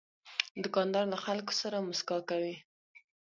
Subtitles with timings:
[0.63, 2.55] دوکاندار له خلکو سره مسکا کوي.